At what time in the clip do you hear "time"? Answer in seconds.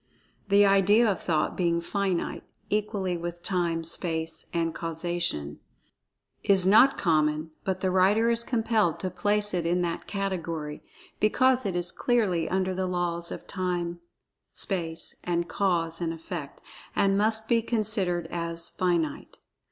3.43-3.83, 13.45-13.99